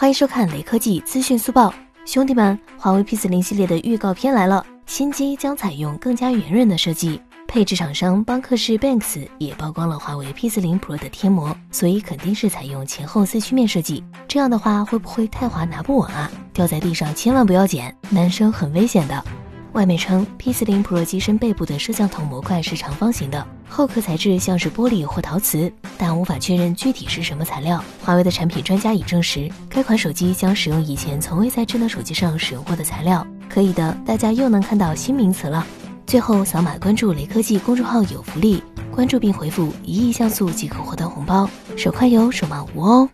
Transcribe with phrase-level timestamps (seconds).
[0.00, 1.74] 欢迎收看雷科技资讯速报，
[2.06, 7.20] 兄弟们，华为 P 四零系列的预告片来了，新机将采用更加圆润的设计。
[7.46, 14.02] 配置厂商邦克士 Banks 也曝光了华为 P 四零 Pro 的贴膜，所以肯定是采用前后四曲面设计。
[14.26, 16.30] 这样的话，会不会太滑拿不稳啊？
[16.54, 19.22] 掉在地上千万不要捡，男生很危险的。
[19.72, 27.82] 外媒称，P40 Pro 机身背部的摄像头模块是长方形的，后壳材质像是玻璃或陶瓷，但无法确认具体是什么材料。
[28.04, 33.26] 华为的产品专家已证实，该款手机将使用以前从未在智能手机上使用过的材料。
[33.48, 35.64] 可以的，大家又能看到新名词了。
[36.06, 43.08] 最后，扫码关注雷科技公众号有福利，关注并回复一亿像素即可获得红包，手快有，手慢无哦。